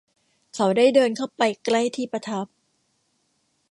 [0.55, 2.47] เขาได้เดินเข้าไปใกล้ที่ประทับ